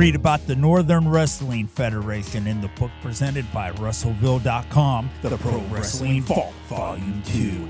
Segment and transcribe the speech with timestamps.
[0.00, 6.22] Read about the Northern Wrestling Federation in the book presented by Russellville.com, The Pro Wrestling
[6.22, 7.68] Vault, Volume 2.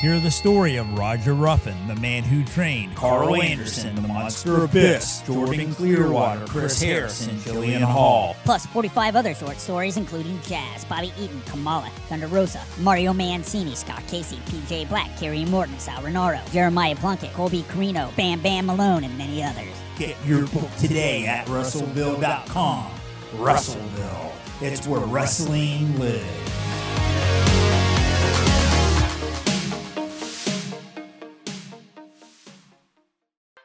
[0.00, 5.20] Hear the story of Roger Ruffen, the man who trained Karl Anderson, the Monster Abyss,
[5.26, 8.34] Jordan Clearwater, Chris Harris, and Jillian Hall.
[8.46, 14.02] Plus 45 other short stories, including Jazz, Bobby Eaton, Kamala, Thunder Rosa, Mario Mancini, Scott
[14.08, 19.18] Casey, PJ Black, Kerry Morton, Sal Rinauro, Jeremiah Plunkett, Colby Corino, Bam Bam Malone, and
[19.18, 19.76] many others.
[20.00, 22.90] Get your book today at Russellville.com.
[23.34, 26.24] Russellville, it's where wrestling lives.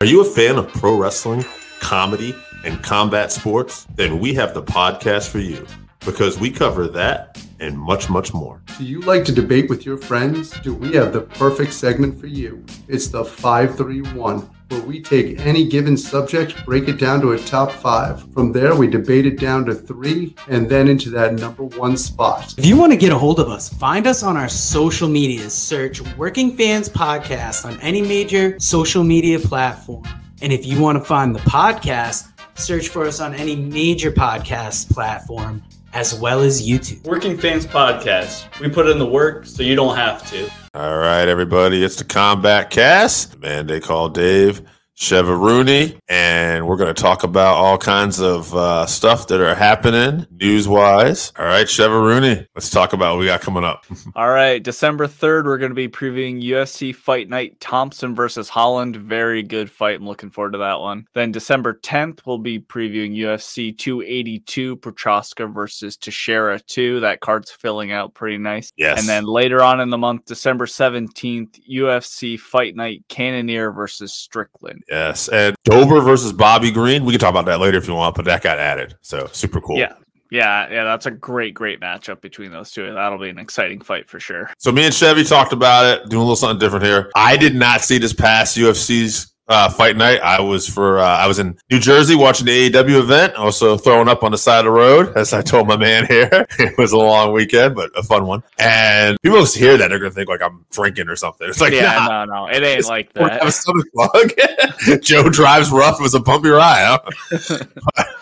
[0.01, 1.45] Are you a fan of pro wrestling,
[1.79, 3.87] comedy, and combat sports?
[3.95, 5.65] Then we have the podcast for you
[6.01, 8.61] because we cover that and much, much more.
[8.77, 10.49] Do you like to debate with your friends?
[10.59, 12.61] Do we have the perfect segment for you?
[12.89, 17.71] It's the 531 where we take any given subject, break it down to a top
[17.71, 18.31] five.
[18.33, 22.53] From there, we debate it down to three and then into that number one spot.
[22.57, 25.53] If you want to get a hold of us, find us on our social medias.
[25.53, 30.03] Search Working Fans Podcast on any major social media platform.
[30.41, 34.91] And if you want to find the podcast, search for us on any major podcast
[34.93, 37.03] platform as well as YouTube.
[37.05, 38.59] Working Fans Podcast.
[38.59, 40.64] We put in the work so you don't have to.
[40.75, 43.39] All right, everybody, it's the Combat Cast.
[43.39, 44.61] Man, they call Dave.
[44.97, 49.53] Sheva Rooney, and we're going to talk about all kinds of uh, stuff that are
[49.53, 51.33] happening news wise.
[51.37, 53.85] All right, Sheva Rooney, let's talk about what we got coming up.
[54.15, 58.95] all right, December 3rd, we're going to be previewing UFC Fight Night Thompson versus Holland.
[58.95, 59.99] Very good fight.
[59.99, 61.05] I'm looking forward to that one.
[61.13, 67.01] Then December 10th, we'll be previewing UFC 282 Prochazka versus Teixeira 2.
[67.01, 68.71] That card's filling out pretty nice.
[68.77, 68.99] Yes.
[68.99, 74.83] And then later on in the month, December 17th, UFC Fight Night Cannonier versus Strickland.
[74.89, 77.05] Yes, and Dober versus Bobby Green.
[77.05, 79.59] We can talk about that later if you want, but that got added, so super
[79.59, 79.77] cool.
[79.77, 79.93] Yeah,
[80.29, 80.83] yeah, yeah.
[80.83, 82.93] That's a great, great matchup between those two.
[82.93, 84.51] That'll be an exciting fight for sure.
[84.59, 87.11] So me and Chevy talked about it, doing a little something different here.
[87.15, 90.19] I did not see this past UFC's uh, fight night.
[90.21, 94.07] I was for uh, I was in New Jersey watching the AEW event, also throwing
[94.07, 96.29] up on the side of the road, as I told my man here.
[96.59, 98.43] it was a long weekend, but a fun one.
[98.57, 101.47] And people just hear that they're gonna think like I'm drinking or something.
[101.47, 103.33] It's like yeah, nah, no, no, it ain't like that.
[103.33, 105.01] Have a stomach bug.
[105.01, 105.99] Joe drives rough.
[105.99, 106.99] It was a bumpy ride.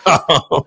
[0.06, 0.62] Huh?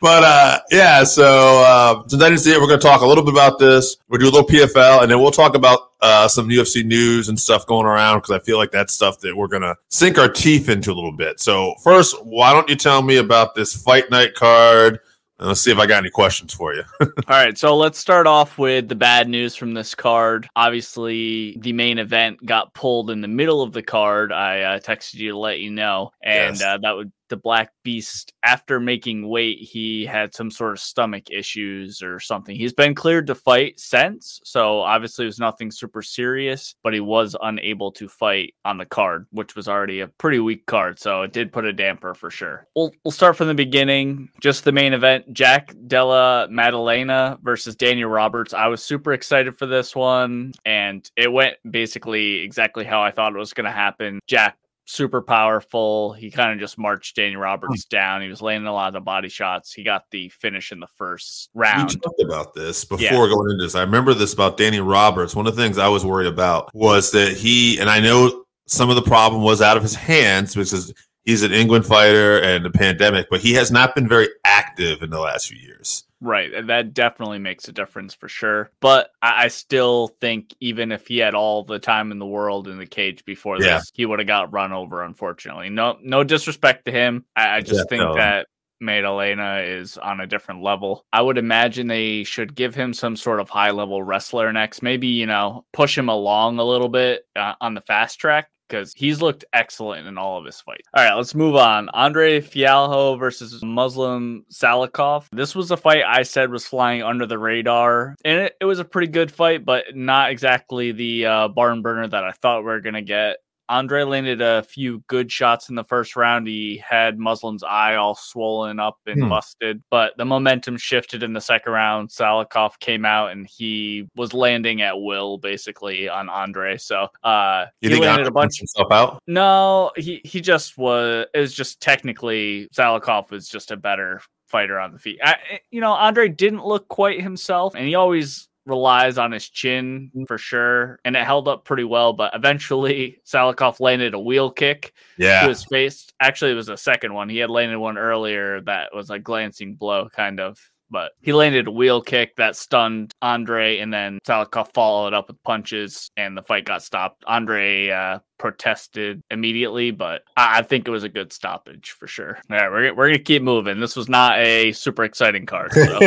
[0.00, 3.06] but uh, yeah, so uh, since I didn't see it, we're going to talk a
[3.06, 3.96] little bit about this.
[4.08, 7.38] We'll do a little PFL, and then we'll talk about uh, some UFC news and
[7.38, 10.28] stuff going around because I feel like that's stuff that we're going to sink our
[10.28, 11.40] teeth into a little bit.
[11.40, 14.98] So first, why don't you tell me about this fight night card?
[15.38, 16.82] And let's see if I got any questions for you.
[17.00, 20.48] All right, so let's start off with the bad news from this card.
[20.54, 24.32] Obviously, the main event got pulled in the middle of the card.
[24.32, 26.62] I uh, texted you to let you know, and Yes.
[26.62, 28.34] uh, that would the Black Beast.
[28.44, 32.54] After making weight, he had some sort of stomach issues or something.
[32.54, 37.00] He's been cleared to fight since, so obviously it was nothing super serious, but he
[37.00, 40.98] was unable to fight on the card, which was already a pretty weak card.
[40.98, 42.68] So it did put a damper for sure.
[42.76, 44.28] We'll we'll start from the beginning.
[44.40, 48.52] Just the main event: Jack Della Maddalena versus Daniel Roberts.
[48.52, 53.34] I was super excited for this one, and it went basically exactly how I thought
[53.34, 54.20] it was going to happen.
[54.26, 56.12] Jack super powerful.
[56.12, 57.40] He kind of just marched Danny hmm.
[57.40, 58.22] Roberts down.
[58.22, 59.72] He was landing a lot of the body shots.
[59.72, 61.90] He got the finish in the first round.
[61.90, 63.74] We talked about this before going into this.
[63.74, 65.36] I remember this about Danny Roberts.
[65.36, 68.90] One of the things I was worried about was that he, and I know some
[68.90, 70.92] of the problem was out of his hands because
[71.24, 75.10] he's an England fighter and the pandemic, but he has not been very active in
[75.10, 76.04] the last few years.
[76.22, 76.54] Right.
[76.54, 78.70] and That definitely makes a difference for sure.
[78.80, 82.68] But I, I still think even if he had all the time in the world
[82.68, 83.74] in the cage before Yeah.
[83.78, 85.68] this, he would have got run over, unfortunately.
[85.68, 87.24] No no disrespect to him.
[87.34, 88.14] I, I just Yeah, think no.
[88.14, 88.46] that
[88.80, 91.04] Maddalena is on a different level.
[91.12, 94.82] I would imagine they should give him some sort of high level wrestler next.
[94.82, 98.94] Maybe, you know, push him along a little bit uh, on the fast track because
[98.96, 100.88] he's looked excellent in all of his fights.
[100.94, 101.90] All right, let's move on.
[101.90, 105.26] Andre Fialho versus Muslim Salikov.
[105.30, 108.78] This was a fight I said was flying under the radar, and it, it was
[108.78, 112.66] a pretty good fight, but not exactly the uh, barn burner that I thought we
[112.66, 113.36] were going to get.
[113.68, 116.46] Andre landed a few good shots in the first round.
[116.46, 119.28] He had Muslim's eye all swollen up and Hmm.
[119.30, 122.10] busted, but the momentum shifted in the second round.
[122.10, 126.76] Salikov came out and he was landing at will basically on Andre.
[126.76, 128.58] So uh, You he think landed Andre a bunch.
[128.58, 129.22] himself out?
[129.26, 131.26] No, he he just was.
[131.32, 135.18] It was just technically Salikov was just a better fighter on the feet.
[135.24, 135.36] I,
[135.70, 140.38] you know, Andre didn't look quite himself, and he always relies on his chin for
[140.38, 142.12] sure, and it held up pretty well.
[142.12, 145.48] But eventually, Salikov landed a wheel kick to Yeah.
[145.48, 146.06] his face.
[146.20, 147.28] Actually, it was a second one.
[147.28, 150.58] He had landed one earlier that was a glancing blow, kind of.
[150.90, 155.42] But he landed a wheel kick that stunned Andre, and then Salikov followed up with
[155.42, 157.24] punches, and the fight got stopped.
[157.26, 162.38] Andre uh, protested immediately, but I, I think it was a good stoppage for sure.
[162.50, 163.80] All right, we're, we're going to keep moving.
[163.80, 165.72] This was not a super exciting card.
[165.72, 165.98] So.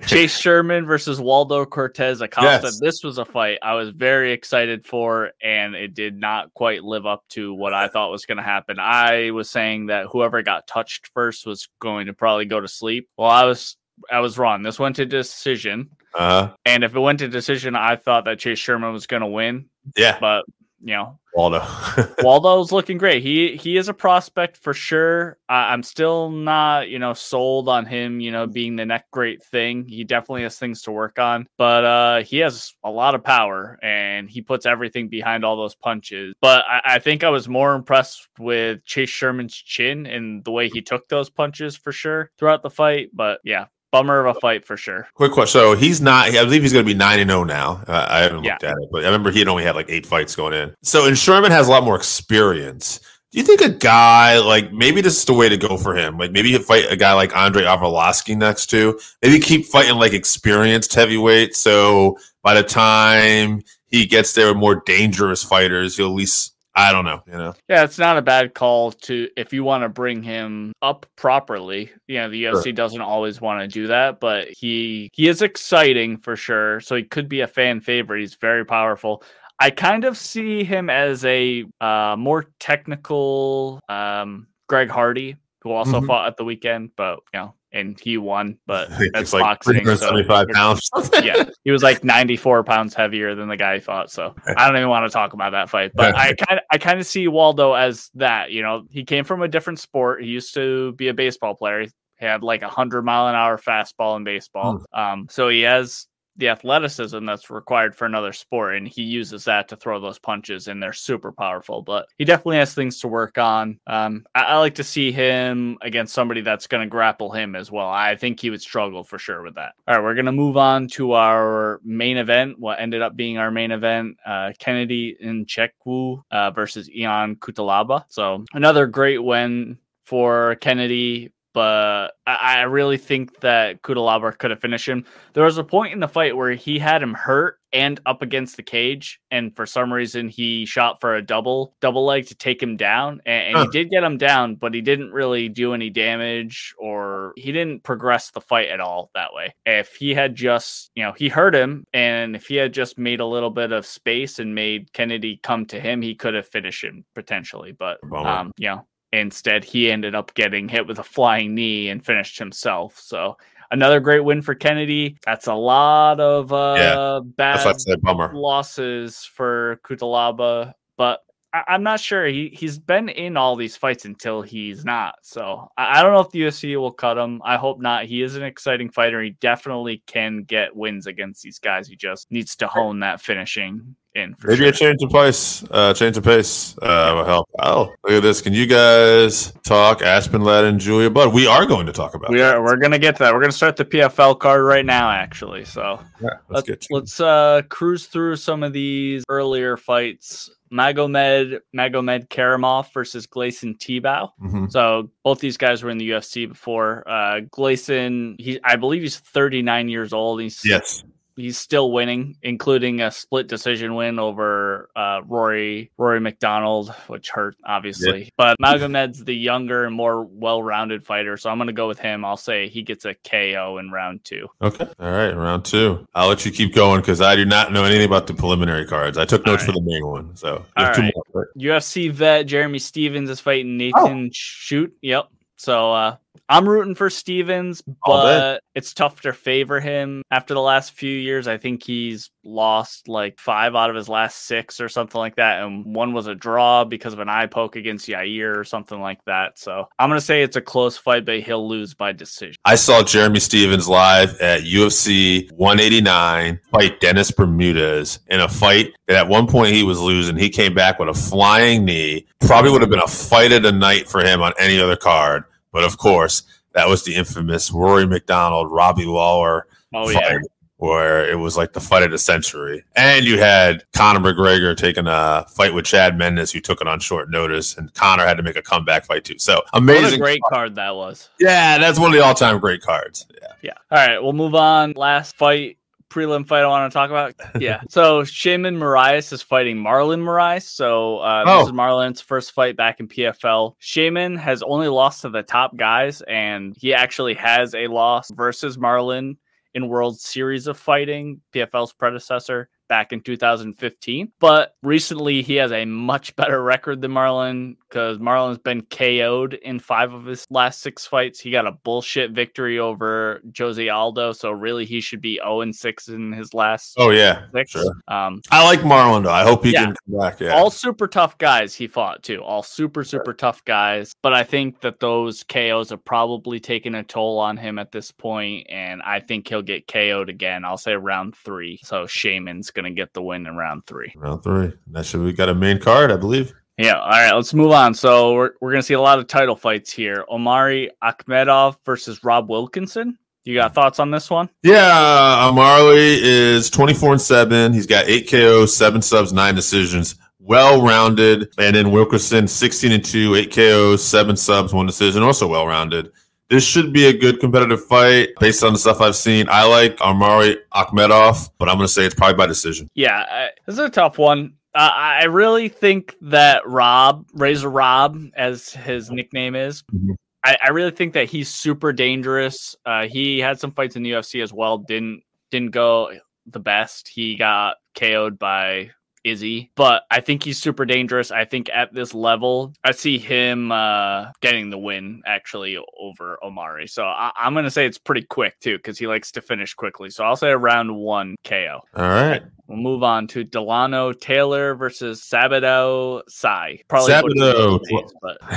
[0.06, 2.66] Chase Sherman versus Waldo Cortes Acosta.
[2.68, 2.80] Yes.
[2.80, 7.06] This was a fight I was very excited for, and it did not quite live
[7.06, 8.78] up to what I thought was going to happen.
[8.78, 13.08] I was saying that whoever got touched first was going to probably go to sleep.
[13.16, 13.76] Well, I was
[14.10, 14.62] I was wrong.
[14.62, 18.58] This went to decision, uh, and if it went to decision, I thought that Chase
[18.58, 19.66] Sherman was going to win.
[19.96, 20.44] yeah, But
[20.86, 21.66] you know, Waldo.
[22.22, 23.20] Waldo's looking great.
[23.20, 25.36] He he is a prospect for sure.
[25.48, 28.20] I, I'm still not you know sold on him.
[28.20, 29.84] You know, being the next great thing.
[29.84, 33.80] He definitely has things to work on, but uh, he has a lot of power
[33.82, 36.34] and he puts everything behind all those punches.
[36.40, 40.68] But I, I think I was more impressed with Chase Sherman's chin and the way
[40.68, 43.10] he took those punches for sure throughout the fight.
[43.12, 43.66] But yeah.
[43.96, 45.08] Bummer of a fight for sure.
[45.14, 45.58] Quick question.
[45.60, 46.28] So he's not.
[46.28, 47.82] I believe he's going to be nine and zero now.
[47.86, 48.52] Uh, I haven't Yeah.
[48.52, 50.74] looked at it, but I remember he had only had like eight fights going in.
[50.82, 53.00] So and Sherman has a lot more experience.
[53.32, 56.16] Do you think a guy like maybe this is the way to go for him?
[56.18, 58.98] Like maybe he'd fight a guy like Andrei Arlovski next to.
[59.22, 61.54] Maybe keep fighting like experienced heavyweight.
[61.56, 66.92] So by the time he gets there with more dangerous fighters, he'll at least I
[66.92, 67.22] don't know.
[67.26, 67.54] You know.
[67.68, 71.90] Yeah, it's not a bad call to if you want to bring him up properly.
[72.06, 76.18] You know, the UFC doesn't always want to do that, but he he is exciting
[76.18, 76.80] for sure.
[76.80, 78.20] So he could be a fan favorite.
[78.20, 79.22] He's very powerful.
[79.58, 86.00] I kind of see him as a uh, more technical um, Greg Hardy, who also
[86.00, 86.06] Mhm.
[86.06, 88.58] fought at the weekend, but you know, and he won.
[88.66, 89.84] But that's like boxing.
[89.96, 90.90] so pounds.
[91.22, 94.10] yeah, he was like 94 pounds heavier than the guy he fought.
[94.10, 95.92] So I don't even want to talk about that fight.
[95.94, 98.50] But I kind of I kind of see Waldo as that.
[98.50, 100.22] You know, he came from a different sport.
[100.22, 101.82] He used to be a baseball player.
[101.82, 101.90] He
[102.24, 104.84] had like a hundred mile an hour fastball in baseball.
[104.92, 106.06] Um, so he has
[106.36, 110.68] the athleticism that's required for another sport, and he uses that to throw those punches,
[110.68, 111.82] and they're super powerful.
[111.82, 113.78] But he definitely has things to work on.
[113.86, 117.70] Um, I, I like to see him against somebody that's going to grapple him as
[117.70, 117.88] well.
[117.88, 119.74] I think he would struggle for sure with that.
[119.88, 122.58] All right, we're going to move on to our main event.
[122.58, 128.04] What ended up being our main event: uh, Kennedy Nzechukwu uh, versus Ion Cutelaba.
[128.08, 131.32] So another great win for Kennedy.
[131.56, 135.06] But I, I really think that Cutelaba could have finished him.
[135.32, 138.58] There was a point in the fight where he had him hurt and up against
[138.58, 142.62] the cage, and for some reason he shot for a double double leg to take
[142.62, 145.88] him down, and, and he did get him down, but he didn't really do any
[145.88, 149.54] damage or he didn't progress the fight at all that way.
[149.64, 153.20] If he had just, you know, he hurt him, and if he had just made
[153.20, 156.84] a little bit of space and made Kennedy come to him, he could have finished
[156.84, 157.72] him potentially.
[157.72, 158.28] But Bummer.
[158.28, 158.86] um, you know,
[159.16, 162.98] instead he ended up getting hit with a flying knee and finished himself.
[162.98, 163.36] So
[163.70, 165.18] another great win for Kennedy.
[165.24, 168.32] That's a lot of uh Yeah, bad That's why bummer.
[168.34, 171.20] losses for Cutelaba, but
[171.52, 172.26] I- I'm not sure.
[172.26, 175.14] He he's been in all these fights until he's not.
[175.22, 177.40] So I, I don't know if the UFC will cut him.
[177.44, 178.04] I hope not.
[178.06, 179.22] He is an exciting fighter.
[179.22, 181.88] He definitely can get wins against these guys.
[181.88, 184.34] He just needs to hone that finishing in.
[184.34, 184.68] For Maybe sure.
[184.68, 185.64] a change of pace.
[185.70, 187.48] Uh, change of pace uh, will help.
[187.62, 188.40] Oh, look at this!
[188.40, 191.32] Can you guys talk Aspen Ladd and Julia Budd?
[191.32, 192.30] We are going to talk about.
[192.30, 192.62] We are.
[192.62, 193.34] We're gonna get to that.
[193.34, 195.64] We're gonna start the PFL card right now, actually.
[195.64, 200.50] So Yeah, let's let's get let's uh, cruise through some of these earlier fights.
[200.72, 204.30] Magomed Magomedkerimov versus Gleison Tibau.
[204.42, 204.70] Mhm.
[204.70, 207.04] So both these guys were in the UFC before.
[207.06, 210.40] Uh, Gleison, he I believe he's 39 years old.
[210.40, 211.04] He's Yes.
[211.36, 217.56] He's still winning, including a split decision win over uh, Rory Rory MacDonald, which hurt
[217.64, 218.30] obviously.
[218.36, 222.24] But Magomed's the younger and more well-rounded fighter, so I'm going to go with him.
[222.24, 224.48] I'll say he gets a KO in round two.
[224.62, 224.88] Okay.
[224.98, 225.32] All right.
[225.32, 226.06] Round two.
[226.14, 229.18] I'll let you keep going because I do not know anything about the preliminary cards.
[229.18, 230.34] I took notes All for the main one.
[230.36, 231.14] So you All two right.
[231.34, 231.48] more.
[231.58, 234.02] UFC vet Jeremy Stephens is fighting Oh.
[234.06, 234.92] Nathan Schulte.
[235.02, 235.28] Yep.
[235.58, 236.16] So uh,
[236.48, 241.48] I'm rooting for Stephens, but it's tough to favor him after the last few years.
[241.48, 245.62] I think he's lost like five out of his last six or something like that.
[245.62, 249.24] And one was a draw because of an eye poke against Yair or something like
[249.26, 249.58] that.
[249.58, 252.56] So I'm going to say it's a close fight, but he'll lose by decision.
[252.64, 259.16] I saw Jeremy Stephens live at UFC 189 fight Dennis Bermudez in a fight that
[259.16, 260.36] at one point he was losing.
[260.36, 262.26] He came back with a flying knee.
[262.40, 265.44] Probably would have been a fight of the night for him on any other card.
[265.72, 266.42] But of course,
[266.72, 270.22] that was the infamous Rory MacDonald, Robbie Lawler Oh, fight.
[270.22, 270.38] yeah.
[270.78, 272.84] where it was like the fight of the century.
[272.96, 277.00] And you had Conor McGregor taking a fight with Chad Mendes, who took it on
[277.00, 279.38] short notice, and Conor had to make a comeback fight too.
[279.38, 280.04] So amazing.
[280.04, 281.30] What a great card that was.
[281.40, 283.26] Yeah, that's one of the all time great cards.
[283.40, 283.48] Yeah.
[283.62, 283.72] Yeah.
[283.90, 284.92] All right, we'll move on.
[284.92, 285.78] Last fight
[286.10, 287.34] prelim fight I want to talk about.
[287.60, 287.80] Yeah.
[287.88, 290.62] so Sheymon Moraes is fighting Marlon Moraes.
[290.62, 291.58] So uh, Oh.
[291.60, 293.74] this is Marlon's first fight back in PFL.
[293.80, 298.76] Sheymon has only lost to the top guys, and he actually has a loss versus
[298.76, 299.36] Marlon
[299.74, 302.68] in World Series of Fighting, PFL's predecessor.
[302.88, 308.58] Back in 2015, but recently he has a much better record than Marlon because Marlon's
[308.58, 311.40] been KO'd in five of his last six fights.
[311.40, 315.74] He got a bullshit victory over Jose Aldo, so really he should be 0 and
[315.74, 317.46] 6 in his last Oh yeah.
[317.54, 317.72] six.
[317.72, 317.92] sure.
[318.08, 319.30] Um, I like Marlon though.
[319.32, 319.86] I hope he Yeah.
[319.86, 320.40] can come back.
[320.40, 320.50] Yeah.
[320.54, 322.42] all super tough guys he fought too.
[322.42, 324.12] All super super tough guys.
[324.22, 328.10] But I think that those KOs have probably taken a toll on him at this
[328.12, 330.64] point, and I think he'll get KO'd again.
[330.64, 331.78] I'll say round three.
[331.82, 334.12] So Sheymon's gonna get the win in round three.
[334.14, 334.72] Round three.
[334.92, 336.54] That should we got a main card, I believe.
[336.78, 337.00] Yeah.
[337.00, 337.32] All right.
[337.32, 337.94] Let's move on.
[337.94, 340.24] So we're we're gonna see a lot of title fights here.
[340.30, 343.18] Omari Akhmedov versus Rob Wilkinson.
[343.46, 344.50] You got thoughts on this one?
[344.64, 347.72] Yeah, Marley is 24 and 7.
[347.72, 350.16] He's got 8 KOs, 7 subs, 9 decisions.
[350.40, 351.48] Well rounded.
[351.56, 355.22] And then Wilkinson 16 and 2, 8 KOs, 7 subs, 1 decision.
[355.22, 356.10] Also well rounded.
[356.48, 359.46] This should be a good competitive fight based on the stuff I've seen.
[359.48, 362.88] I like Omari Akhmedov, but I'm going to say it's probably by decision.
[362.94, 364.54] Yeah, I, this is a tough one.
[364.74, 370.14] Uh, I really think that Rob, Razor Rob, as his nickname is, Mhm.
[370.44, 372.76] I, I really think that he's super dangerous.
[372.86, 374.78] Uh, he had some fights in the UFC as well.
[374.78, 376.12] Didn't didn't go
[376.46, 377.08] the best.
[377.08, 378.90] He got KO'd by
[379.26, 381.32] Izzy, but I think he's super dangerous.
[381.32, 386.86] I think at this level, I see him uh, getting the win actually over Omari.
[386.86, 389.74] So I, I'm going to say it's pretty quick too because he likes to finish
[389.74, 390.10] quickly.
[390.10, 391.80] So I'll say a round one KO.
[391.96, 392.42] All right.
[392.68, 396.80] We'll move on to Dilano Taylor versus Sadibou Sy.
[396.88, 397.78] Probably Sabado, know
[398.22, 398.40] but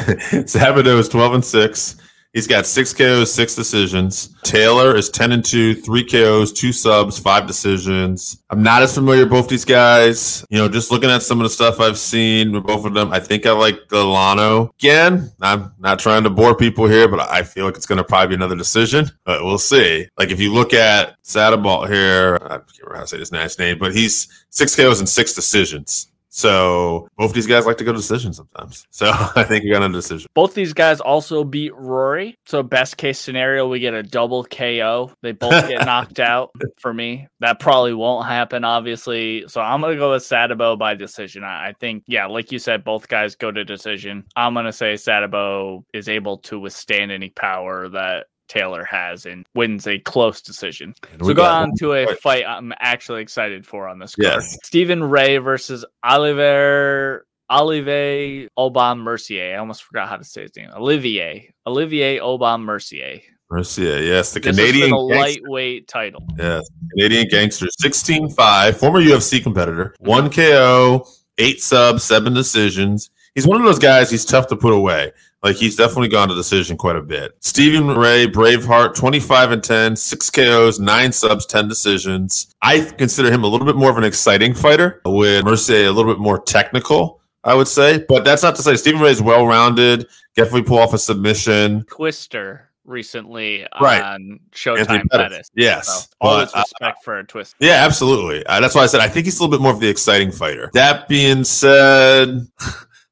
[0.45, 1.95] Sabato is 12 and 6.
[2.39, 4.33] He's got six KOs, six decisions.
[4.43, 8.41] Taylor is 10 and 2, three KOs, two subs, five decisions.
[8.49, 10.45] I'm not as familiar with both these guys.
[10.49, 13.11] You know, just looking at some of the stuff I've seen with both of them,
[13.11, 14.69] I think I like Dilano.
[14.79, 18.05] Again, I'm not trying to bore people here, but I feel like it's going to
[18.05, 20.07] probably be another decision, but we'll see.
[20.17, 23.59] Like if you look at Sadabalt here, I can't remember how to say his nice
[23.59, 26.09] name, but he's six KOs and six decisions.
[26.39, 28.87] So both these guys like to go to decision sometimes.
[28.91, 30.29] So I think you got a decision.
[30.33, 32.37] both these guys also beat Rory.
[32.45, 35.11] So best case scenario, we get a double KO.
[35.21, 37.27] They both get knocked out for me.
[37.41, 39.43] That probably won't happen, obviously.
[39.49, 41.43] So I'm gonna go with Sadabo by decision.
[41.43, 44.23] I I think, yeah, like you said, both guys go to decision.
[44.37, 49.87] I'm gonna say Sadabo is able to withstand any power that Taylor has and wins
[49.87, 50.93] a close decision.
[51.13, 52.19] And So go on to a fight.
[52.19, 54.41] fight I'm actually excited for on this card.
[54.41, 54.57] Yes.
[54.65, 59.55] Stephen Ray versus Oliver Olivier Aubin Mercier.
[59.55, 60.69] I almost forgot how to say his name.
[60.75, 61.51] Olivier.
[61.65, 63.21] Olivier Aubin Mercier.
[63.51, 66.23] Mercier, yes, the This Canadian is for the gangster, lightweight title.
[66.37, 71.07] yes, Canadian gangster, 16-5, former UFC competitor, one KO,
[71.39, 73.09] eight subs, seven decisions.
[73.39, 74.11] He's one of those guys.
[74.11, 75.13] He's tough to put away.
[75.43, 77.37] Like he's definitely gone to decision quite a bit.
[77.39, 82.53] Stephen Ray, Braveheart, 25 and 10, six KOs, nine subs, 10 decisions.
[82.61, 86.13] I consider him a little bit more of an exciting fighter, with Mercier a little
[86.13, 88.03] bit more technical, I would say.
[88.09, 90.05] But that's not to say Stephen Ray is well rounded,
[90.35, 91.85] definitely pull off a submission.
[91.85, 94.01] Twister recently Right.
[94.01, 95.09] on Anthony Showtime Pettis.
[95.11, 95.51] Pettis.
[95.55, 95.87] Yes.
[95.87, 97.55] So but, always uh, respect for a twist.
[97.59, 98.45] Yeah, absolutely.
[98.45, 100.33] Uh, that's why I said I think he's a little bit more of the exciting
[100.33, 100.69] fighter.
[100.73, 102.45] That being said,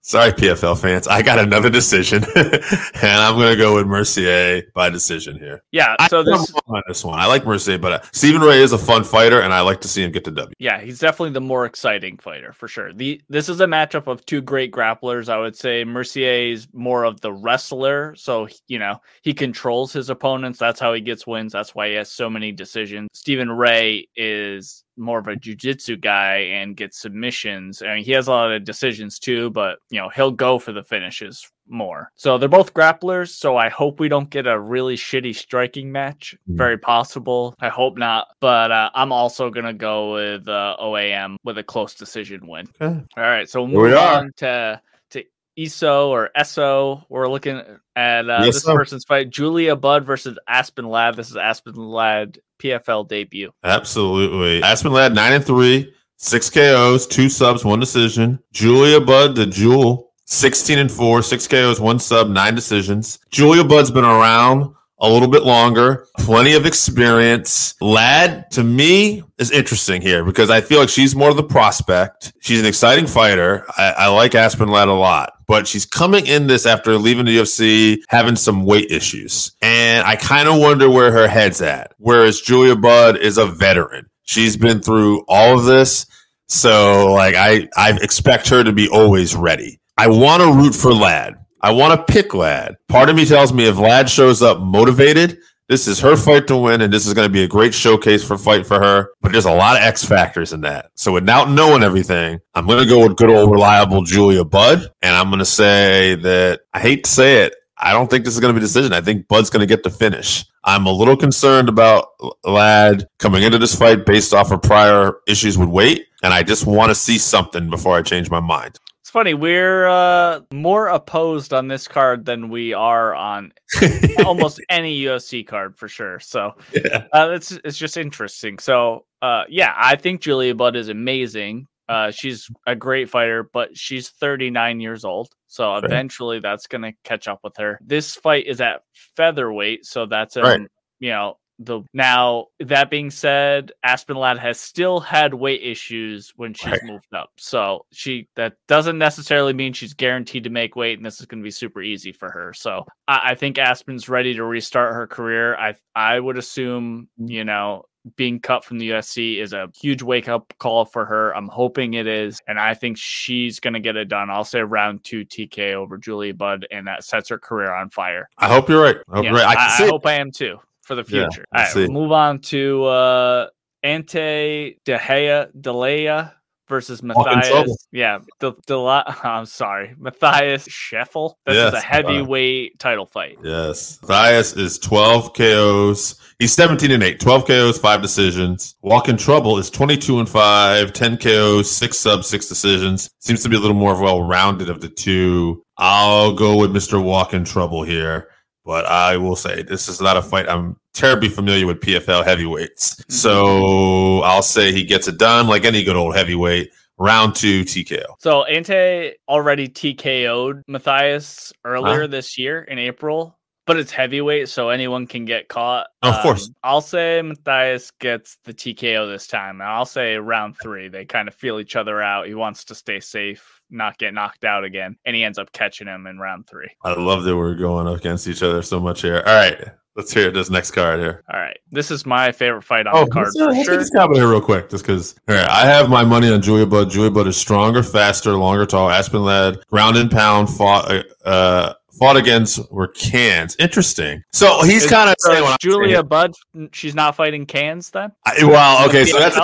[0.07, 4.89] sorry, PFL fans, I got another decision, and I'm going to go with Mercier by
[4.89, 5.61] decision here.
[5.71, 5.95] Yeah.
[6.07, 7.19] So this on this one.
[7.19, 9.87] I like Mercier, but uh, Stephen Ray is a fun fighter, and I like to
[9.87, 10.53] see him get to W.
[10.59, 12.93] Yeah, he's definitely the more exciting fighter for sure.
[12.93, 15.29] The this is a matchup of two great grapplers.
[15.29, 20.09] I would say Mercier is more of the wrestler, so you know he controls his
[20.09, 20.57] opponents.
[20.57, 21.53] That's how he gets wins.
[21.53, 23.09] That's why he has so many decisions.
[23.13, 27.81] Stephen Ray is more of a jujitsu guy and get submissions.
[27.81, 30.71] I mean, he has a lot of decisions too, but you know he'll go for
[30.71, 32.11] the finishes more.
[32.15, 33.29] So they're both grapplers.
[33.29, 36.35] So I hope we don't get a really shitty striking match.
[36.49, 36.55] Mhm.
[36.57, 37.55] Very possible.
[37.59, 38.27] I hope not.
[38.39, 42.67] But uh, I'm also gonna go with uh, OAM with a close decision win.
[42.81, 43.01] Okay.
[43.17, 43.49] All right.
[43.49, 44.19] So we are.
[44.19, 45.23] on to to
[45.57, 47.05] ESO or ESO.
[47.09, 47.61] We're looking
[47.95, 48.75] at uh, Yes, this sir.
[48.75, 51.15] person's fight: Julia Budd versus Aspen Ladd.
[51.15, 53.51] This is Aspen Ladd PFL debut.
[53.63, 54.63] Absolutely.
[54.63, 58.39] Aspen Ladd, 9 and 3, six KOs, two subs, one decision.
[58.51, 63.19] Julia Budd, the Jewel, 16 and 4, six KOs, one sub, nine decisions.
[63.31, 67.75] Julia Budd's been around a little bit longer, plenty of experience.
[67.81, 72.33] Ladd, to me, is interesting here because I feel like she's more of the prospect.
[72.39, 73.65] She's an exciting fighter.
[73.77, 77.37] I, I like Aspen Ladd a lot, but she's coming in this after leaving the
[77.37, 79.53] UFC, having some weight issues.
[79.61, 81.93] And I kind of wonder where her head's at.
[81.97, 84.09] Whereas Julia Budd is a veteran.
[84.23, 86.05] She's been through all of this.
[86.47, 89.79] So like I, I expect her to be always ready.
[89.97, 91.35] I want to root for Ladd.
[91.61, 92.75] I want to pick Ladd.
[92.87, 96.57] Part of me tells me if Ladd shows up motivated, this is her fight to
[96.57, 99.09] win, and this is going to be a great showcase for fight for her.
[99.21, 100.91] But there's a lot of X factors in that.
[100.95, 105.15] So without knowing everything, I'm going to go with good old reliable Julia Budd, and
[105.15, 108.39] I'm going to say that I hate to say it, I don't think this is
[108.39, 108.91] going to be a decision.
[108.93, 110.45] I think Budd's going to get the finish.
[110.63, 112.07] I'm a little concerned about
[112.43, 116.65] Ladd coming into this fight based off of prior issues with weight, and I just
[116.65, 118.79] want to see something before I change my mind.
[119.17, 123.51] Funny, we're uh, more opposed on this card than we are on
[124.23, 126.19] almost any UFC card for sure.
[126.19, 127.07] So Yeah.
[127.11, 128.59] uh, it's it's just interesting.
[128.59, 131.65] So uh, yeah, I think Julia Budd is amazing.
[131.89, 135.29] Uh, she's a great fighter, but she's 39 years old.
[135.47, 135.83] So Right.
[135.83, 137.79] eventually that's going to catch up with her.
[137.83, 138.81] This fight is at
[139.15, 139.83] featherweight.
[139.87, 140.61] So that's, um, Right.
[140.99, 146.53] you know, the now that being said, Aspen Ladd has still had weight issues when
[146.53, 146.83] she's Right.
[146.83, 147.31] moved up.
[147.37, 151.41] So she that doesn't necessarily mean she's guaranteed to make weight, and this is going
[151.41, 152.53] to be super easy for her.
[152.53, 155.55] So I, I think Aspen's ready to restart her career.
[155.55, 157.31] I I would assume mm-hmm.
[157.31, 157.85] you know
[158.15, 161.35] being cut from the USC is a huge wake up call for her.
[161.35, 164.29] I'm hoping it is, and I think she's going to get it done.
[164.29, 168.29] I'll say round two TK over Julia Budd, and that sets her career on fire.
[168.37, 168.97] I hope you're right.
[169.09, 169.57] I hope Yeah, you're right.
[169.57, 171.45] I I, I hope I am too for the future.
[171.53, 173.47] we'll All right, we'll move on to uh,
[173.83, 176.33] Ante De Gea, Delija
[176.69, 177.87] versus Matthias.
[177.91, 178.77] Yeah, the the
[179.23, 181.35] I'm sorry, Matthias Scheffel.
[181.45, 183.37] This is Yes, a uh, heavyweight title fight.
[183.43, 183.99] Yes.
[184.07, 186.15] Matthias is 12 KOs.
[186.39, 188.75] He's 17 and 8, 12 KOs, 5 decisions.
[188.81, 193.09] Walk in Trouble is 22 and 5, 10 KOs, 6 subs, 6 decisions.
[193.19, 195.63] Seems to be a little more well rounded of the two.
[195.77, 197.03] I'll go with Mr.
[197.03, 198.29] Walk in Trouble here.
[198.67, 200.49] But I will say this is not a fight.
[200.49, 203.01] I'm terribly familiar with PFL heavyweights.
[203.07, 206.71] So I'll say he gets it done like any good old heavyweight.
[206.99, 208.03] Round two TKO.
[208.19, 215.05] So Ante already TKO'd Matthias earlier this year in April, but it's heavyweight, so anyone
[215.07, 215.87] can get caught.
[216.01, 216.49] Um, Of course.
[216.63, 219.61] I'll say Matthias gets the TKO this time.
[219.61, 220.89] and I'll say round three.
[220.89, 222.27] They kind of feel each other out.
[222.27, 225.87] He wants to stay safe, not get knocked out again, and he ends up catching
[225.87, 226.69] him in round three.
[226.83, 229.23] I love that we're going up against each other so much here.
[229.25, 229.63] All right.
[229.95, 231.23] Let's hear this next card here.
[231.33, 233.65] All right, this is my favorite fight on Oh, the card let's, uh, for let's
[233.65, 233.77] sure.
[233.77, 235.15] this comment here real quick, just because.
[235.27, 236.91] All right, I have my money on Julia Budd.
[236.91, 238.91] Julia Budd is stronger, faster, longer, tall.
[238.91, 243.55] Aspen Ladd, ground and pound, fought uh, uh fought against were cans.
[243.57, 244.21] Interesting.
[244.31, 246.03] So he's kind of so saying is what I'm Julia.
[246.03, 246.35] Budd,
[246.73, 248.11] she's not fighting cans then.
[248.23, 249.39] I- well, okay, so that's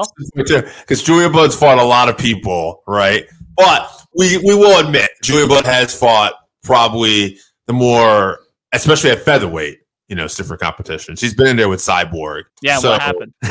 [0.75, 3.25] because Julia Budd's fought a lot of people, right?
[3.57, 8.39] But we we will admit Julia Budd has fought probably the more,
[8.73, 9.80] especially at featherweight.
[10.10, 11.15] You know, stiffer competition.
[11.15, 12.43] She's been in there with Cyborg.
[12.62, 13.34] Yeah, So- what happened?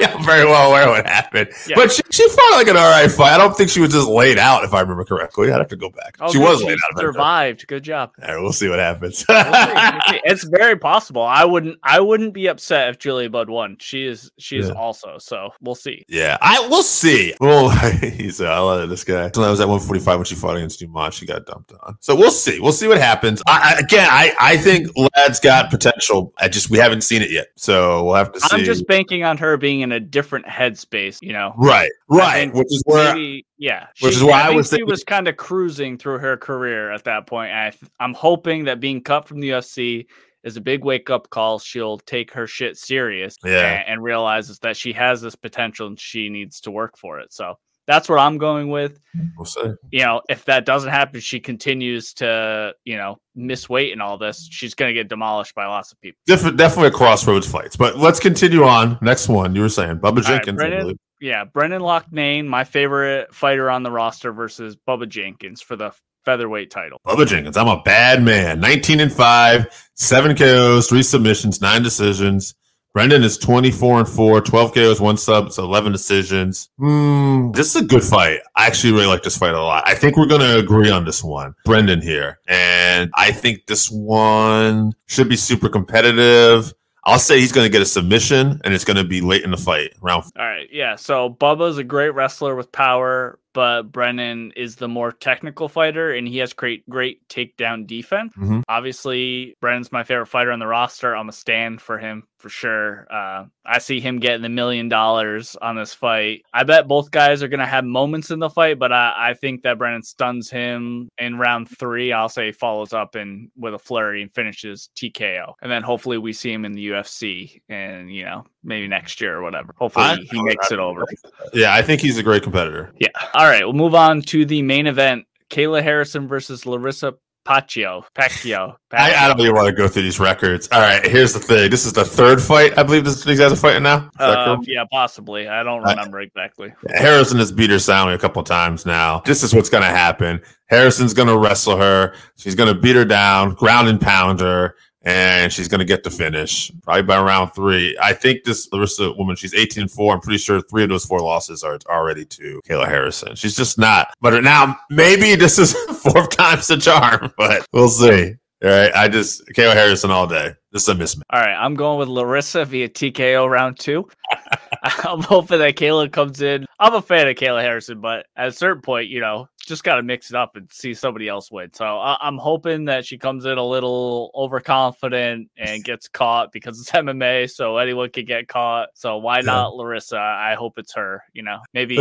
[0.14, 1.50] I'm very well aware what happened.
[1.66, 1.76] Yeah.
[1.76, 3.32] But she, she fought like an all right fight.
[3.32, 5.50] I don't think she was just laid out, if I remember correctly.
[5.52, 6.16] I'd have to go back.
[6.20, 6.98] Oh, she good, was she laid out.
[7.00, 7.66] Survived.
[7.66, 8.12] Good job.
[8.22, 9.24] All right, we'll see what happens.
[9.28, 10.20] We'll see, we'll see.
[10.24, 11.22] it's very possible.
[11.22, 11.78] I wouldn't.
[11.82, 13.76] I wouldn't be upset if Julia Budd won.
[13.80, 14.30] She is.
[14.38, 14.74] She is Yeah.
[14.74, 15.18] also.
[15.18, 16.04] So we'll see.
[16.08, 17.34] yeah, I will see.
[17.40, 17.68] Well,
[18.00, 19.30] he's uh, I love this guy.
[19.34, 21.14] So I was at 145 when she fought against Dumont.
[21.14, 21.96] She got dumped on.
[22.00, 22.60] So we'll see.
[22.60, 23.42] We'll see what happens.
[23.46, 26.32] I, I, again, I, I think Ladd's got potential.
[26.38, 28.56] I just we haven't seen it yet, so we'll have to see.
[28.56, 31.18] I'm just banking on her being in a different headspace.
[31.22, 31.52] You know.
[31.56, 34.70] right, right, which is where maybe, yeah, which she- is why I think was she
[34.76, 37.52] thinking- was kind of cruising through her career at that point.
[37.52, 40.06] I, I'm hoping that being cut from the UFC
[40.42, 41.58] is a big wake up call.
[41.58, 43.80] She'll take her shit serious, Yeah.
[43.80, 47.32] and, and realizes that she has this potential and she needs to work for it.
[47.32, 47.56] So
[47.90, 49.00] that's what I'm going with.
[49.36, 49.72] we'll see.
[49.90, 54.16] You know, if that doesn't happen, she continues to you know miss weight and all
[54.16, 54.48] this.
[54.50, 56.18] She's going to get demolished by lots of people.
[56.26, 57.74] Different, definitely a crossroads fights.
[57.76, 58.96] But let's continue on.
[59.02, 60.60] Next one, you were saying Bubba right, Jenkins.
[60.60, 60.80] I Brennan.
[60.80, 60.96] believe.
[61.20, 65.92] Yeah, Brendan Loughnane, my favorite fighter on the roster versus Bubba Jenkins for the
[66.24, 66.98] featherweight title.
[67.06, 67.56] Bubba Jenkins.
[67.56, 68.60] I'm a bad man.
[68.60, 72.54] 19 and 5, 7 KOs, 3 submissions, 9 decisions.
[72.92, 76.70] Brendan is 24 and 4, 12 KOs, 1 sub, so 11 decisions.
[76.76, 78.40] Hmm, this is a good fight.
[78.56, 79.84] I actually really like this fight a lot.
[79.86, 81.54] I think we're going to agree on this one.
[81.64, 82.40] Brendan here.
[82.48, 86.74] And I think this one should be super competitive.
[87.04, 89.52] I'll say he's going to get a submission, and it's going to be late in
[89.52, 89.92] the fight.
[90.02, 90.96] Round All right, yeah.
[90.96, 93.38] So Bubba's a great wrestler with power.
[93.52, 98.32] But Brennan is the more technical fighter and he has great great takedown defense.
[98.38, 98.62] Mhm.
[98.68, 101.14] Obviously, Brennan's my favorite fighter on the roster.
[101.16, 103.06] I'm a stand for him for sure.
[103.10, 106.42] Uh, I see him getting the million dollars on this fight.
[106.54, 109.34] I bet both guys are going to have moments in the fight, but I, I
[109.34, 112.12] think that Brennan stuns him in round three.
[112.12, 116.32] I'll say follows up and with a flurry and finishes TKO, and then hopefully we
[116.32, 119.74] see him in the UFC and you know maybe next year or whatever.
[119.78, 121.04] Hopefully I- he makes it over.
[121.52, 122.90] Yeah, I think he's a great competitor.
[122.98, 123.08] Yeah.
[123.40, 127.14] All right, we'll move on to the main event: Kayla Harrison versus Larissa
[127.46, 128.04] Pacheco.
[128.14, 128.76] Pacheco.
[128.92, 130.68] I, I don't even want to go through these records.
[130.70, 131.70] All right, here's the thing.
[131.70, 132.76] This is the third fight.
[132.76, 134.10] I believe this, these guys are fighting now.
[134.18, 135.48] Uh, yeah, possibly.
[135.48, 136.74] I don't remember exactly.
[136.90, 139.20] Harrison has beat her soundly a couple times now.
[139.24, 140.42] This is what's going to happen.
[140.66, 142.14] Harrison's going to wrestle her.
[142.36, 146.04] She's going to beat her down, ground and pound her, and she's going to get
[146.04, 147.96] the finish probably by round three.
[148.00, 150.14] I think this Larissa woman, she's 18 and 4.
[150.14, 153.34] I'm pretty sure three of those four losses are already to Kayla Harrison.
[153.34, 154.12] She's just not.
[154.20, 158.34] But now, maybe this is fourth time's the charm, but we'll see.
[158.62, 158.94] All right.
[158.94, 160.52] I just, Kayla Harrison all day.
[160.72, 161.22] This is a mismatch.
[161.30, 164.08] All right, I'm going with Larissa via TKO round two.
[164.82, 166.66] I'm hoping that Kayla comes in.
[166.78, 169.96] I'm a fan of Kayla Harrison, but at a certain point, you know, just got
[169.96, 171.72] to mix it up and see somebody else win.
[171.72, 176.80] So I- I'm hoping that she comes in a little overconfident and gets caught because
[176.80, 178.88] it's MMA, so anyone can get caught.
[178.94, 179.46] So why Yeah.
[179.46, 180.18] not Larissa?
[180.18, 181.22] I hope it's her.
[181.32, 181.98] You know, maybe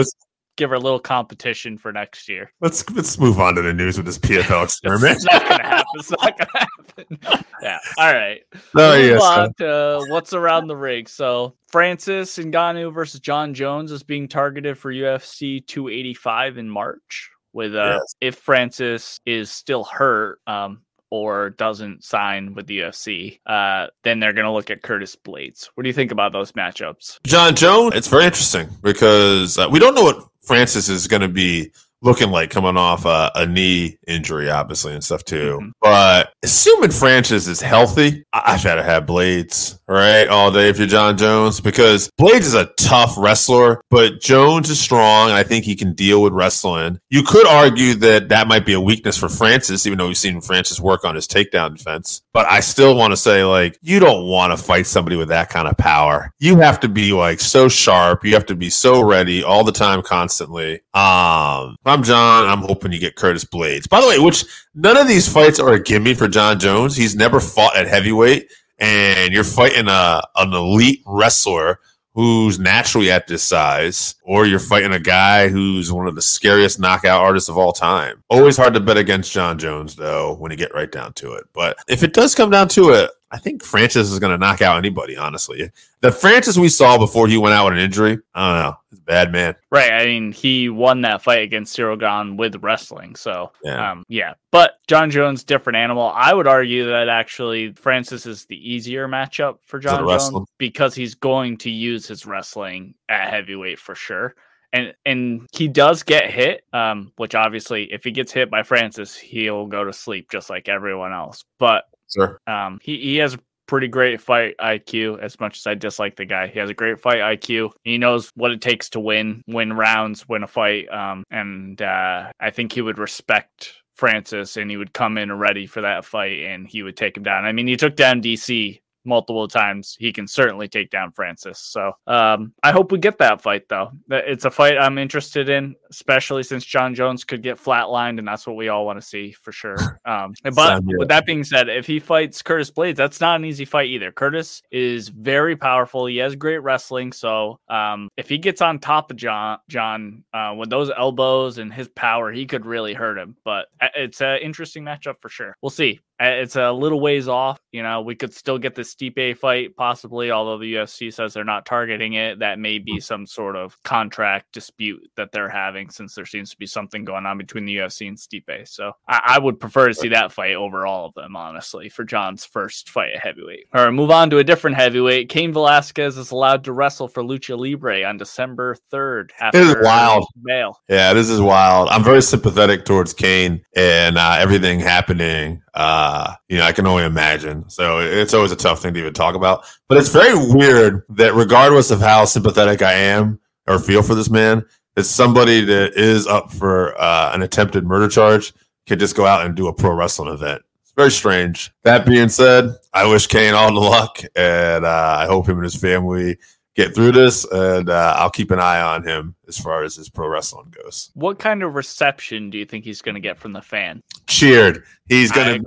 [0.58, 2.52] give her a little competition for next year.
[2.60, 5.17] Let's let's move on to the news with this PFL experiment.
[5.24, 5.86] It's not gonna happen.
[5.95, 7.45] It's not gonna happen.
[7.62, 7.78] yeah.
[7.98, 8.41] All right.
[8.76, 9.22] Oh, yes.
[9.24, 11.06] on to what's around the ring.
[11.08, 17.30] So Francis Ngannou versus Jon Jones is being targeted for UFC 285 in March.
[17.53, 18.15] With uh, Yes.
[18.21, 20.81] if Francis is still hurt, um,
[21.12, 25.69] or doesn't sign with the UFC, uh, then they're gonna look at Curtis Blaydes.
[25.73, 27.17] What do you think about those matchups?
[27.25, 31.27] Jon Jones, it's very interesting because uh, we don't know what Francis is going to
[31.27, 35.59] be looking like coming off a, a knee injury, obviously, and stuff too.
[35.62, 35.71] Mhm.
[35.81, 40.77] But assuming Francis is healthy, I- I've had to have Blaydes, right, all day if
[40.77, 45.43] you're Jon Jones because Blaydes is a tough wrestler, but Jones is strong, and I
[45.43, 46.99] think he can deal with wrestling.
[47.09, 50.41] You could argue that that might be a weakness for Francis, even though we've seen
[50.41, 52.21] Francis work on his takedown defense.
[52.33, 55.49] But I still want to say, like, you don't want to fight somebody with that
[55.49, 56.31] kind of power.
[56.39, 58.23] You have to be like so sharp.
[58.23, 60.81] You have to be so ready all the time, constantly.
[60.93, 62.47] Um, I'm John.
[62.47, 63.89] I'm hoping you get Curtis Blaydes.
[63.89, 66.95] By the way, which none of these fights are a gimme for Jon Jones.
[66.95, 71.80] He's never fought at heavyweight, and you're fighting a an elite wrestler
[72.13, 76.80] who's naturally at this size, or you're fighting a guy who's one of the scariest
[76.80, 78.23] knockout artists of all time.
[78.30, 81.45] Always hard to bet against Jon Jones, though, when you get right down to it.
[81.54, 84.62] But if it does come down to it, I think Francis is going to knock
[84.62, 85.72] out anybody, honestly.
[86.02, 88.78] The Francis we saw before he went out with an injury, I don't know.
[88.89, 89.56] He's a bad man.
[89.70, 89.92] Right.
[89.92, 93.15] I mean, he won that fight against Ciryl Gane with wrestling.
[93.15, 93.92] So, Yeah.
[93.92, 94.34] um, yeah.
[94.52, 96.12] But Jon Jones, different animal.
[96.15, 101.13] I would argue that actually Francis is the easier matchup for Jon Jones because he's
[101.13, 104.36] going to use his wrestling at heavyweight for sure.
[104.72, 109.15] And and he does get hit, um, which obviously, if he gets hit by Francis,
[109.15, 111.44] he'll go to sleep just like everyone else.
[111.58, 112.39] But Sir.
[112.48, 115.19] um, he, he has a pretty great fight IQ.
[115.19, 117.72] As much as I dislike the guy, he has a great fight IQ.
[117.84, 120.91] He knows what it takes to win, win rounds, win a fight.
[120.91, 125.67] Um, and uh, I think he would respect Francis, and he would come in ready
[125.67, 127.45] for that fight, and he would take him down.
[127.45, 129.98] I mean, he took down DC multiple times.
[130.00, 131.60] He can certainly take down Francis.
[131.60, 133.91] So um, I hope we get that fight, though.
[134.10, 138.48] It's a fight I'm interested in, especially since Jon Jones could get flatlined, and that's
[138.48, 139.76] what we all want to see for sure.
[140.06, 143.65] Um, but with that being said, if he fights Curtis Blaydes, that's not an easy
[143.65, 144.12] fight either.
[144.12, 146.06] Curtis is very powerful.
[146.08, 147.12] He has great wrestling.
[147.12, 151.72] So um, if he gets on top of John, John, uh, with those elbows and
[151.72, 153.36] his power, he could really hurt him.
[153.43, 155.56] But uh, it's an interesting matchup for sure.
[155.62, 156.00] We'll see.
[156.19, 157.60] It's a little ways off.
[157.71, 161.43] You know, we could still get the Stipe fight possibly, although the UFC says they're
[161.43, 162.39] not targeting it.
[162.39, 166.58] That may be some sort of contract dispute that they're having since there seems to
[166.58, 168.67] be something going on between the UFC and Stipe.
[168.67, 172.03] So I, I would prefer to see that fight over all of them, honestly, for
[172.03, 173.67] John's first fight at heavyweight.
[173.73, 175.29] All right, move on to a different heavyweight.
[175.29, 179.29] Cain Velasquez is allowed to wrestle for Lucha Libre on December 3rd.
[179.53, 180.25] It is wild.
[180.43, 180.79] Bail.
[180.89, 181.89] Yeah, this is wild.
[181.89, 185.62] I'm very sympathetic towards Cain and uh, everything happening.
[185.73, 186.09] Uh,
[186.48, 187.69] you know, I can only imagine.
[187.69, 189.65] So it's always a tough thing to even talk about.
[189.88, 194.30] But it's very weird that regardless of how sympathetic I am or feel for this
[194.30, 198.54] man, that somebody that is up for uh, an attempted murder charge
[198.88, 200.62] can just go out and do a pro wrestling event.
[200.82, 201.72] It's very strange.
[201.84, 205.63] That being said, I wish Cain all the luck, and uh, I hope him and
[205.63, 206.38] his family
[206.80, 210.10] get through this, and uh, I'll keep an eye on him as far as his
[210.10, 211.12] pro wrestling goes.
[211.13, 214.02] What kind of reception do you think he's going to get from the fan?
[214.28, 214.84] Cheered.
[215.08, 215.60] He's gonna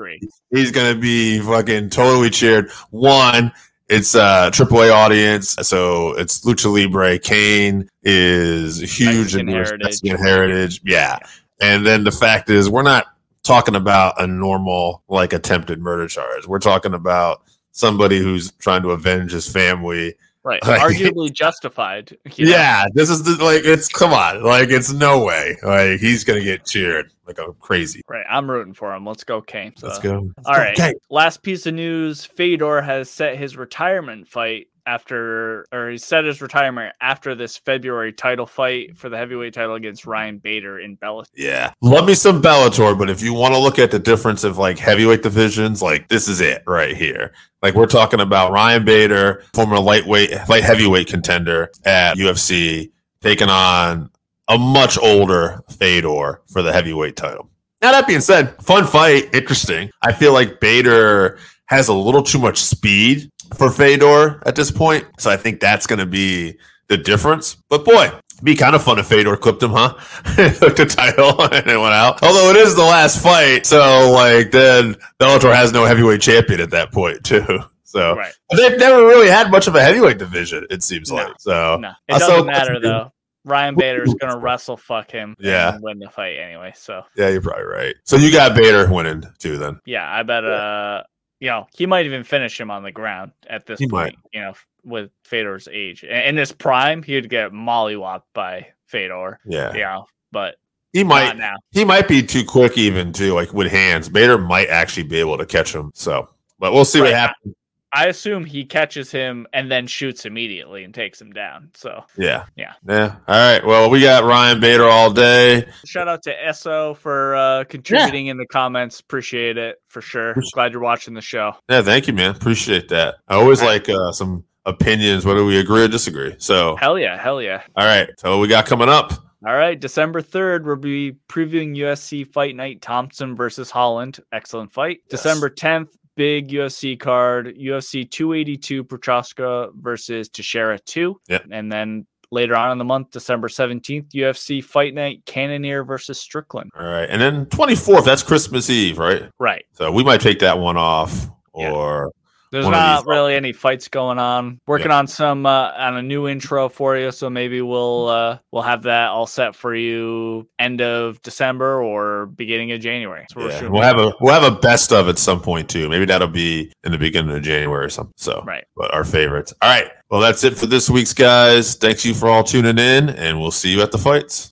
[0.50, 2.70] he's gonna be fucking totally cheered.
[2.90, 3.52] One,
[3.88, 7.18] it's a AAA audience, so it's Lucha Libre.
[7.18, 9.82] Cain is huge Mexican in heritage.
[9.82, 10.80] Mexican heritage.
[10.84, 11.18] Yeah.
[11.60, 13.06] And then the fact is, we're not
[13.42, 16.46] talking about a normal like attempted murder charge.
[16.46, 20.14] We're talking about somebody who's trying to avenge his family.
[20.44, 20.60] Right.
[20.66, 22.16] Like- Arguably justified.
[22.34, 22.50] you know?
[22.52, 25.56] Yeah, this is the, like it's come on, like it's no way.
[25.62, 28.02] Like he's gonna get cheered like a crazy.
[28.08, 28.26] Right.
[28.28, 29.06] I'm rooting for him.
[29.06, 29.72] Let's go, Cain.
[29.82, 30.32] Let's go.
[30.36, 30.60] Let's All go.
[30.60, 30.78] right.
[30.78, 30.94] Okay.
[31.10, 36.42] Last piece of news: Fedor has set his retirement fight after, or he set his
[36.42, 41.26] retirement after this February title fight for the heavyweight title against Ryan Bader in Bellator.
[41.34, 41.72] Yeah.
[41.80, 44.78] Love me some Bellator, but if you want to look at the difference of like
[44.78, 47.32] heavyweight divisions, like this is it right here.
[47.62, 52.90] Like we're talking about Ryan Bader, former lightweight, light heavyweight contender at UFC,
[53.20, 54.10] taking on
[54.48, 57.48] a much older Fedor for the heavyweight title.
[57.80, 59.90] Now that being said, fun fight, interesting.
[60.02, 65.06] I feel like Bader has a little too much speed for Fedor at this point,
[65.18, 66.56] so I think that's going to be
[66.88, 67.56] the difference.
[67.68, 69.94] But boy, it'd be kind of fun if Fedor clipped him, huh?
[70.36, 72.22] Took the title and it went out.
[72.22, 76.70] Although it is the last fight, so like then Bellator has no heavyweight champion at
[76.70, 77.60] that point too.
[77.84, 78.32] So Right.
[78.56, 80.66] they've never really had much of a heavyweight division.
[80.70, 81.16] It seems No.
[81.16, 81.76] like so.
[81.76, 83.12] No, it doesn't matter though.
[83.44, 85.34] Ryan Bader's gonna wrestle fuck him.
[85.40, 85.74] Yeah.
[85.74, 86.72] and win the fight anyway.
[86.76, 87.94] So Yeah, you're probably right.
[88.04, 89.80] So you got Bader winning too, then.
[89.84, 90.44] yeah, I bet.
[90.44, 91.02] Uh,
[91.42, 94.14] you know, he might even finish him on the ground at this He point.
[94.32, 99.40] You know, with Fedor's age, in in his prime, he'd get mollywopped by Fedor.
[99.44, 100.54] Yeah, You know, but
[100.92, 101.36] he might.
[101.36, 101.56] now.
[101.72, 104.08] He might be too quick, even too, like with hands.
[104.08, 105.90] Bader might actually be able to catch him.
[105.94, 106.28] So,
[106.60, 107.56] but we'll see what happens.
[107.94, 111.70] I assume he catches him and then shoots immediately and takes him down.
[111.74, 112.72] So Yeah, Yeah.
[112.88, 113.16] yeah.
[113.28, 113.64] All right.
[113.64, 115.66] Well, we got Ryan Bader all day.
[115.84, 119.00] shout out to Esso for uh, contributing in the comments.
[119.00, 120.34] Appreciate it for sure.
[120.54, 121.52] Glad you're watching the show.
[121.68, 122.34] Yeah, thank you, man.
[122.34, 123.16] Appreciate that.
[123.28, 126.34] I always like uh, some opinions, whether we agree or disagree.
[126.38, 127.62] So, Hell yeah, hell yeah.
[127.76, 128.08] all right.
[128.18, 129.12] So, what we got coming up?
[129.44, 134.20] All right, December 3rd, we'll be previewing USC Fight Night Thompson versus Holland.
[134.32, 134.98] Excellent fight.
[135.10, 135.20] Yes.
[135.22, 141.20] December 10th, big UFC card UFC 282 Prochazka versus Teixeira 2.
[141.28, 141.46] Yep.
[141.50, 146.70] And then later on in the month, December 17th, UFC Fight Night Cannonier versus Strickland.
[146.78, 147.08] All right.
[147.08, 149.30] And then 24th, that's Christmas Eve, right?
[149.38, 149.64] Right.
[149.72, 152.10] So, we might take that one off or.
[152.52, 154.60] There's One not really any fights going on.
[154.66, 158.62] Working on some uh, on a new intro for you, so maybe we'll uh, we'll
[158.62, 163.24] have that all set for you end of December or beginning of January.
[163.30, 165.70] So we're Yeah, shooting we'll have a we'll have a best of at some point
[165.70, 165.88] too.
[165.88, 168.12] Maybe that'll be in the beginning of January or something.
[168.18, 168.64] So, Right.
[168.76, 169.54] but our favorites.
[169.62, 169.90] All right.
[170.10, 171.74] Well, that's it for this week's guys.
[171.74, 174.51] Thanks you for all tuning in, and we'll see you at the fights.